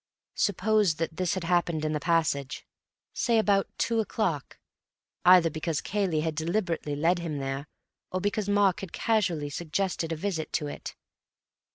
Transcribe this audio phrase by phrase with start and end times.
[0.33, 2.65] Suppose that this had happened in the passage,
[3.13, 4.57] say about two o'clock,
[5.25, 7.67] either because Cayley had deliberately led him there,
[8.11, 10.95] or because Mark had casually suggested a visit to it.